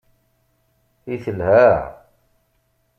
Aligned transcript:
I 1.13 1.15
telha! 1.23 1.63